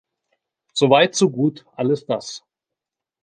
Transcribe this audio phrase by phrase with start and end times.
[0.73, 2.43] Soweit so gut alles das!